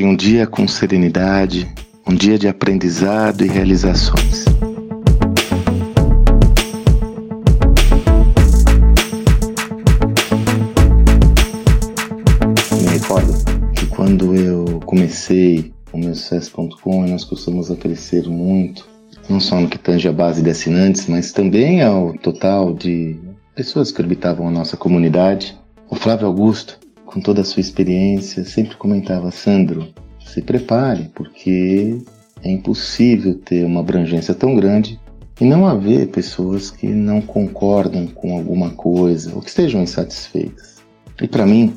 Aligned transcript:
tenha 0.00 0.08
um 0.08 0.16
dia 0.16 0.46
com 0.46 0.66
serenidade, 0.66 1.70
um 2.06 2.14
dia 2.14 2.38
de 2.38 2.48
aprendizado 2.48 3.44
e 3.44 3.48
realizações. 3.48 4.46
Me 12.72 12.88
recordo 12.88 13.34
que 13.74 13.86
quando 13.86 14.34
eu 14.34 14.80
comecei 14.86 15.70
o 15.92 15.98
meu 15.98 16.14
sucesso.com, 16.14 17.06
nós 17.06 17.24
a 17.70 17.76
crescer 17.76 18.26
muito, 18.26 18.88
não 19.28 19.38
só 19.38 19.60
no 19.60 19.68
que 19.68 19.78
tange 19.78 20.08
a 20.08 20.12
base 20.12 20.42
de 20.42 20.48
assinantes, 20.48 21.06
mas 21.06 21.32
também 21.32 21.82
ao 21.82 22.14
total 22.14 22.72
de 22.72 23.18
pessoas 23.54 23.92
que 23.92 24.00
orbitavam 24.00 24.48
a 24.48 24.50
nossa 24.50 24.76
comunidade. 24.76 25.58
O 25.90 25.96
Flávio 25.96 26.26
Augusto, 26.26 26.79
com 27.10 27.20
toda 27.20 27.40
a 27.40 27.44
sua 27.44 27.60
experiência, 27.60 28.44
sempre 28.44 28.76
comentava: 28.76 29.30
Sandro, 29.30 29.88
se 30.24 30.40
prepare, 30.40 31.10
porque 31.14 31.98
é 32.42 32.50
impossível 32.50 33.34
ter 33.34 33.64
uma 33.64 33.80
abrangência 33.80 34.32
tão 34.32 34.54
grande 34.54 34.98
e 35.40 35.44
não 35.44 35.66
haver 35.66 36.08
pessoas 36.08 36.70
que 36.70 36.86
não 36.86 37.20
concordam 37.20 38.06
com 38.06 38.36
alguma 38.36 38.70
coisa 38.70 39.34
ou 39.34 39.42
que 39.42 39.48
estejam 39.48 39.82
insatisfeitas. 39.82 40.76
E 41.20 41.26
para 41.26 41.46
mim, 41.46 41.74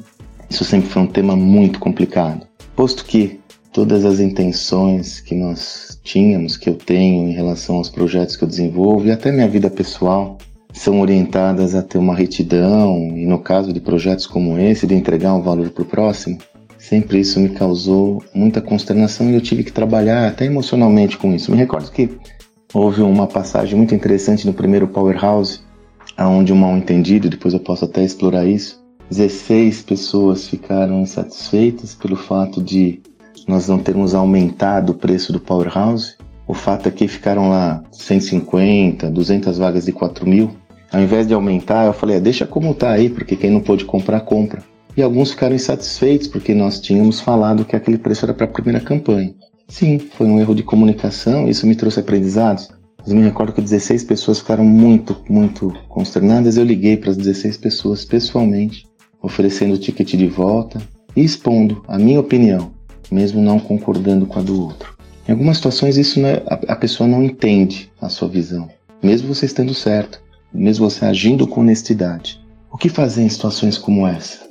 isso 0.49 0.63
sempre 0.63 0.89
foi 0.89 1.01
um 1.01 1.07
tema 1.07 1.35
muito 1.35 1.79
complicado, 1.79 2.45
posto 2.75 3.03
que 3.03 3.39
todas 3.71 4.05
as 4.05 4.19
intenções 4.19 5.19
que 5.19 5.33
nós 5.33 5.99
tínhamos, 6.03 6.55
que 6.55 6.69
eu 6.69 6.75
tenho 6.75 7.27
em 7.27 7.33
relação 7.33 7.77
aos 7.77 7.89
projetos 7.89 8.35
que 8.35 8.43
eu 8.43 8.47
desenvolvo 8.47 9.07
e 9.07 9.11
até 9.11 9.31
minha 9.31 9.47
vida 9.47 9.69
pessoal, 9.69 10.37
são 10.73 10.99
orientadas 10.99 11.75
a 11.75 11.81
ter 11.81 11.97
uma 11.97 12.15
retidão 12.15 12.97
e 13.15 13.25
no 13.25 13.39
caso 13.39 13.71
de 13.71 13.79
projetos 13.79 14.27
como 14.27 14.57
esse, 14.57 14.85
de 14.85 14.95
entregar 14.95 15.33
um 15.33 15.41
valor 15.41 15.69
para 15.69 15.83
o 15.83 15.85
próximo, 15.85 16.37
sempre 16.77 17.19
isso 17.19 17.39
me 17.39 17.49
causou 17.49 18.21
muita 18.33 18.59
consternação 18.59 19.29
e 19.29 19.35
eu 19.35 19.41
tive 19.41 19.63
que 19.63 19.71
trabalhar 19.71 20.27
até 20.27 20.45
emocionalmente 20.45 21.17
com 21.17 21.33
isso. 21.33 21.51
Me 21.51 21.57
recordo 21.57 21.91
que 21.91 22.09
houve 22.73 23.01
uma 23.01 23.27
passagem 23.27 23.77
muito 23.77 23.95
interessante 23.95 24.45
no 24.45 24.53
primeiro 24.53 24.87
Powerhouse, 24.87 25.61
aonde 26.17 26.51
um 26.51 26.57
mal 26.57 26.75
entendido, 26.75 27.29
depois 27.29 27.53
eu 27.53 27.59
posso 27.59 27.85
até 27.85 28.03
explorar 28.03 28.45
isso, 28.45 28.83
16 29.09 29.83
pessoas 29.83 30.47
ficaram 30.47 31.01
insatisfeitas 31.01 31.93
pelo 31.93 32.15
fato 32.15 32.61
de 32.61 33.01
nós 33.47 33.67
não 33.67 33.77
termos 33.77 34.15
aumentado 34.15 34.91
o 34.91 34.95
preço 34.95 35.33
do 35.33 35.39
Powerhouse. 35.39 36.15
O 36.47 36.53
fato 36.53 36.87
é 36.87 36.91
que 36.91 37.07
ficaram 37.07 37.49
lá 37.49 37.83
150, 37.91 39.09
200 39.09 39.57
vagas 39.57 39.85
de 39.85 39.91
4 39.91 40.27
mil. 40.27 40.51
Ao 40.93 41.01
invés 41.01 41.27
de 41.27 41.33
aumentar, 41.33 41.87
eu 41.87 41.93
falei, 41.93 42.17
ah, 42.17 42.19
deixa 42.19 42.45
como 42.45 42.73
tá 42.73 42.91
aí, 42.91 43.09
porque 43.09 43.35
quem 43.35 43.49
não 43.49 43.59
pôde 43.59 43.83
comprar, 43.83 44.21
compra. 44.21 44.63
E 44.95 45.01
alguns 45.01 45.31
ficaram 45.31 45.55
insatisfeitos 45.55 46.27
porque 46.27 46.53
nós 46.53 46.79
tínhamos 46.79 47.19
falado 47.19 47.65
que 47.65 47.75
aquele 47.75 47.97
preço 47.97 48.25
era 48.25 48.33
para 48.33 48.45
a 48.45 48.49
primeira 48.49 48.79
campanha. 48.79 49.33
Sim, 49.67 49.97
foi 49.97 50.27
um 50.27 50.39
erro 50.39 50.53
de 50.53 50.61
comunicação, 50.61 51.49
isso 51.49 51.65
me 51.65 51.75
trouxe 51.75 51.99
aprendizados. 51.99 52.69
Mas 52.99 53.09
eu 53.09 53.17
me 53.17 53.23
recordo 53.23 53.51
que 53.51 53.61
16 53.61 54.03
pessoas 54.03 54.39
ficaram 54.39 54.63
muito, 54.63 55.17
muito 55.27 55.73
consternadas. 55.89 56.55
Eu 56.55 56.63
liguei 56.63 56.95
para 56.95 57.09
as 57.09 57.17
16 57.17 57.57
pessoas 57.57 58.05
pessoalmente, 58.05 58.85
oferecendo 59.21 59.73
o 59.73 59.77
ticket 59.77 60.13
de 60.13 60.27
volta 60.27 60.79
e 61.15 61.23
expondo 61.23 61.83
a 61.87 61.97
minha 61.97 62.19
opinião 62.19 62.71
mesmo 63.13 63.41
não 63.41 63.59
concordando 63.59 64.25
com 64.25 64.39
a 64.39 64.41
do 64.41 64.59
outro. 64.59 64.97
Em 65.27 65.31
algumas 65.31 65.57
situações 65.57 65.97
isso 65.97 66.19
é, 66.25 66.43
a, 66.47 66.73
a 66.73 66.75
pessoa 66.75 67.07
não 67.07 67.23
entende 67.23 67.91
a 68.01 68.09
sua 68.09 68.27
visão, 68.27 68.69
mesmo 69.01 69.33
você 69.33 69.45
estando 69.45 69.73
certo, 69.73 70.21
mesmo 70.53 70.89
você 70.89 71.05
agindo 71.05 71.47
com 71.47 71.61
honestidade. 71.61 72.39
O 72.71 72.77
que 72.77 72.89
fazer 72.89 73.23
em 73.23 73.29
situações 73.29 73.77
como 73.77 74.07
essa? 74.07 74.43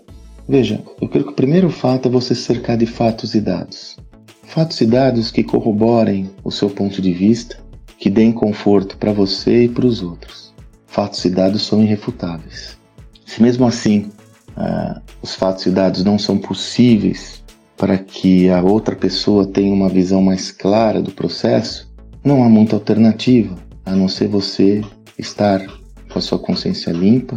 Veja, 0.49 0.83
eu 1.01 1.09
creio 1.09 1.27
que 1.27 1.33
o 1.33 1.37
primeiro 1.37 1.71
fato 1.71 2.09
é 2.09 2.11
você 2.11 2.35
cercar 2.35 2.77
de 2.77 2.87
fatos 2.87 3.35
e 3.35 3.41
dados. 3.41 3.97
Fatos 4.45 4.81
e 4.81 4.87
dados 4.87 5.31
que 5.31 5.43
corroborem 5.43 6.31
o 6.45 6.51
seu 6.51 6.69
ponto 6.69 7.01
de 7.01 7.13
vista, 7.13 7.57
que 7.99 8.11
deem 8.11 8.33
conforto 8.33 8.97
para 8.97 9.13
você 9.13 9.65
e 9.65 9.69
para 9.69 9.87
os 9.87 10.03
outros. 10.03 10.53
Fatos 10.87 11.25
e 11.25 11.31
dados 11.31 11.63
são 11.63 11.83
irrefutáveis. 11.83 12.77
Se 13.25 13.43
mesmo 13.43 13.67
assim 13.67 14.11
uh, 14.57 15.01
os 15.23 15.35
fatos 15.35 15.67
e 15.67 15.71
dados 15.71 16.05
não 16.05 16.19
são 16.19 16.37
possíveis 16.37 17.43
para 17.77 17.97
que 17.97 18.51
a 18.51 18.63
outra 18.63 18.95
pessoa 18.95 19.47
tenha 19.47 19.73
uma 19.73 19.89
visão 19.89 20.21
mais 20.21 20.51
clara 20.51 21.01
do 21.01 21.13
processo, 21.13 21.91
não 22.23 22.45
há 22.45 22.49
muita 22.49 22.77
alternativa 22.77 23.57
a 23.85 23.93
não 23.93 24.07
ser 24.09 24.29
você 24.29 24.83
estar 25.19 25.67
com 26.13 26.19
a 26.19 26.23
sua 26.23 26.39
consciência 26.39 26.91
limpa, 26.91 27.37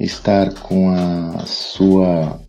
estar 0.00 0.52
com 0.54 0.90
a 0.90 1.44
sua 1.46 2.40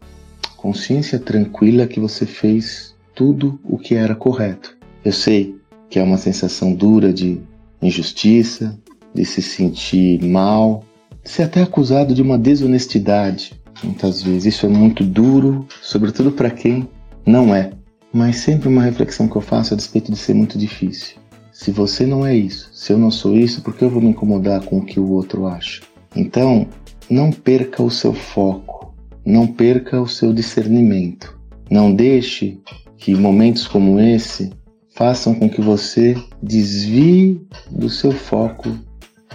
consciência 0.55 1.19
tranquila 1.19 1.87
que 1.87 1.99
você 1.99 2.25
fez 2.25 2.95
tudo 3.13 3.59
o 3.63 3.77
que 3.77 3.95
era 3.95 4.15
correto. 4.15 4.77
Eu 5.03 5.11
sei 5.11 5.55
que 5.89 5.99
é 5.99 6.03
uma 6.03 6.17
sensação 6.17 6.73
dura 6.73 7.13
de 7.13 7.39
injustiça, 7.81 8.77
de 9.13 9.25
se 9.25 9.41
sentir 9.41 10.23
mal, 10.23 10.83
de 11.23 11.29
ser 11.29 11.43
até 11.43 11.61
acusado 11.61 12.13
de 12.13 12.21
uma 12.21 12.37
desonestidade. 12.37 13.53
Muitas 13.83 14.21
vezes 14.21 14.55
isso 14.55 14.65
é 14.65 14.69
muito 14.69 15.03
duro, 15.03 15.67
sobretudo 15.81 16.31
para 16.31 16.49
quem 16.49 16.87
não 17.25 17.53
é. 17.53 17.71
Mas 18.11 18.37
sempre 18.37 18.67
uma 18.67 18.81
reflexão 18.81 19.27
que 19.27 19.35
eu 19.35 19.41
faço 19.41 19.73
a 19.73 19.77
respeito 19.77 20.11
de 20.11 20.17
ser 20.17 20.33
muito 20.33 20.57
difícil. 20.57 21.17
Se 21.57 21.71
você 21.71 22.05
não 22.05 22.23
é 22.23 22.35
isso, 22.35 22.69
se 22.71 22.93
eu 22.93 22.99
não 22.99 23.09
sou 23.09 23.35
isso, 23.35 23.63
por 23.63 23.75
que 23.75 23.83
eu 23.83 23.89
vou 23.89 23.99
me 23.99 24.09
incomodar 24.09 24.63
com 24.63 24.77
o 24.77 24.85
que 24.85 24.99
o 24.99 25.09
outro 25.09 25.47
acha? 25.47 25.81
Então, 26.15 26.67
não 27.09 27.31
perca 27.31 27.81
o 27.81 27.89
seu 27.89 28.13
foco, 28.13 28.93
não 29.25 29.47
perca 29.47 29.99
o 29.99 30.07
seu 30.07 30.31
discernimento. 30.31 31.35
Não 31.67 31.91
deixe 31.91 32.59
que 32.95 33.15
momentos 33.15 33.67
como 33.67 33.99
esse 33.99 34.51
façam 34.93 35.33
com 35.33 35.49
que 35.49 35.59
você 35.59 36.15
desvie 36.43 37.41
do 37.71 37.89
seu 37.89 38.11
foco 38.11 38.69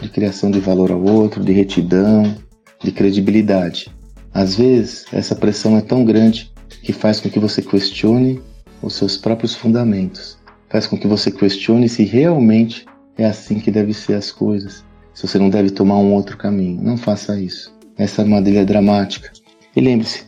de 0.01 0.09
criação 0.09 0.49
de 0.49 0.61
valor 0.61 0.93
ao 0.93 1.03
outro, 1.03 1.43
de 1.43 1.53
retidão, 1.53 2.37
de 2.85 2.93
credibilidade. 2.93 3.91
Às 4.33 4.55
vezes, 4.55 5.07
essa 5.13 5.35
pressão 5.35 5.77
é 5.77 5.81
tão 5.81 6.05
grande 6.05 6.53
que 6.85 6.93
faz 6.93 7.19
com 7.19 7.29
que 7.29 7.41
você 7.41 7.61
questione 7.61 8.41
os 8.81 8.95
seus 8.95 9.17
próprios 9.17 9.57
fundamentos, 9.57 10.39
faz 10.73 10.87
com 10.87 10.97
que 10.97 11.07
você 11.07 11.31
questione 11.31 11.87
se 11.87 12.03
realmente 12.03 12.87
é 13.19 13.27
assim 13.27 13.61
que 13.61 13.71
deve 13.71 13.93
ser 13.93 14.15
as 14.15 14.33
coisas, 14.33 14.83
se 15.13 15.29
você 15.29 15.39
não 15.39 15.51
deve 15.51 15.69
tomar 15.69 15.99
um 15.99 16.15
outro 16.15 16.39
caminho. 16.39 16.83
Não 16.83 16.97
faça 16.97 17.39
isso. 17.39 17.71
Essa 17.99 18.23
armadilha 18.23 18.61
é 18.61 18.65
dramática. 18.65 19.31
E 19.77 19.81
lembre-se, 19.83 20.25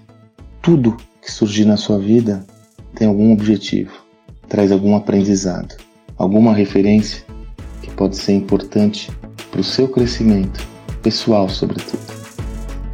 tudo 0.60 0.98
que 1.22 1.32
surgir 1.32 1.64
na 1.64 1.78
sua 1.78 1.98
vida 1.98 2.44
tem 2.94 3.08
algum 3.08 3.32
objetivo, 3.32 3.92
traz 4.46 4.70
algum 4.70 4.94
aprendizado, 4.94 5.74
alguma 6.18 6.52
referência 6.52 7.24
que 7.80 7.90
pode 7.92 8.16
ser 8.16 8.34
importante 8.34 9.10
para 9.50 9.62
o 9.62 9.64
seu 9.64 9.88
crescimento 9.88 10.62
pessoal, 11.02 11.48
sobretudo. 11.48 12.02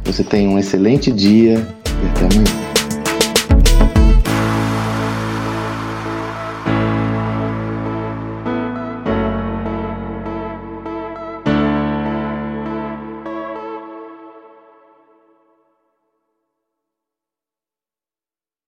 Você 0.05 0.23
tenha 0.23 0.49
um 0.49 0.57
excelente 0.57 1.11
dia 1.11 1.55
e 1.55 2.09
até 2.09 2.33
amanhã. 2.33 2.70